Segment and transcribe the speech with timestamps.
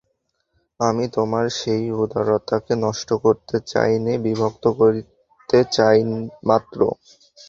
[0.79, 5.97] আমি তোমার সেই উদারতাকে নষ্ট করতে চাই নে, বিভক্ত করতে চাই
[6.49, 6.79] মাত্র।